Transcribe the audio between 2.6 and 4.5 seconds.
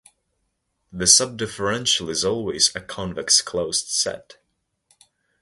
a convex closed set.